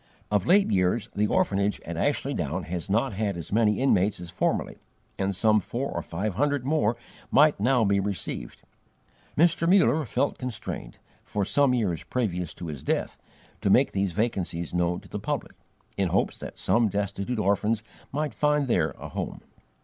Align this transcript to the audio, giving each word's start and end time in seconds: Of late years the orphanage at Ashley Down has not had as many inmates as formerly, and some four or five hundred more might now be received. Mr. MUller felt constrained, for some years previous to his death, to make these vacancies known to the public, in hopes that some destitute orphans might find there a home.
Of 0.31 0.47
late 0.47 0.71
years 0.71 1.09
the 1.15 1.27
orphanage 1.27 1.79
at 1.81 1.95
Ashley 1.95 2.33
Down 2.33 2.63
has 2.63 2.89
not 2.89 3.13
had 3.13 3.37
as 3.37 3.51
many 3.51 3.79
inmates 3.79 4.19
as 4.19 4.31
formerly, 4.31 4.79
and 5.19 5.35
some 5.35 5.59
four 5.59 5.91
or 5.91 6.01
five 6.01 6.33
hundred 6.33 6.65
more 6.65 6.97
might 7.29 7.59
now 7.59 7.83
be 7.85 7.99
received. 7.99 8.63
Mr. 9.37 9.69
MUller 9.69 10.03
felt 10.07 10.39
constrained, 10.39 10.97
for 11.23 11.45
some 11.45 11.75
years 11.75 12.03
previous 12.03 12.55
to 12.55 12.65
his 12.65 12.81
death, 12.81 13.15
to 13.61 13.69
make 13.69 13.91
these 13.91 14.13
vacancies 14.13 14.73
known 14.73 15.01
to 15.01 15.07
the 15.07 15.19
public, 15.19 15.53
in 15.97 16.07
hopes 16.07 16.39
that 16.39 16.57
some 16.57 16.87
destitute 16.89 17.37
orphans 17.37 17.83
might 18.11 18.33
find 18.33 18.67
there 18.67 18.95
a 18.97 19.09
home. 19.09 19.41